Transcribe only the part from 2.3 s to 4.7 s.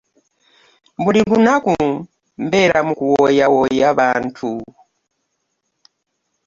mbeera mu kuwooyawooya bantu.